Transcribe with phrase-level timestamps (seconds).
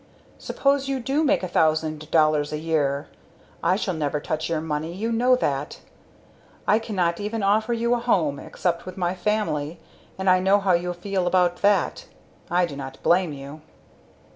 [0.39, 3.07] Suppose you do make a thousand dollars a year
[3.61, 5.79] I shall never touch your money you know that.
[6.67, 9.79] I cannot even offer you a home, except with my family,
[10.17, 12.07] and I know how you feel about that;
[12.49, 13.61] I do not blame you.